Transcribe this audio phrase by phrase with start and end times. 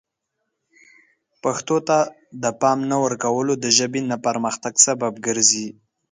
[1.43, 1.97] پښتو ته
[2.43, 5.67] د پام نه ورکول د ژبې نه پرمختګ سبب ګرځي.